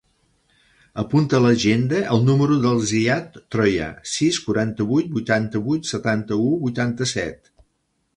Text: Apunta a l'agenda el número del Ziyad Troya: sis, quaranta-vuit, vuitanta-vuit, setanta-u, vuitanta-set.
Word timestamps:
Apunta 1.01 1.35
a 1.39 1.41
l'agenda 1.45 1.99
el 2.15 2.23
número 2.29 2.57
del 2.63 2.81
Ziyad 2.91 3.37
Troya: 3.55 3.89
sis, 4.13 4.39
quaranta-vuit, 4.47 5.13
vuitanta-vuit, 5.19 5.89
setanta-u, 5.91 6.49
vuitanta-set. 6.65 7.53